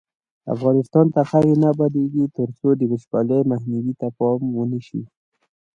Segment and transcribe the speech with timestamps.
[0.55, 5.03] افغانستان تر هغو نه ابادیږي، ترڅو د وچکالۍ مخنیوي ته پام ونشي.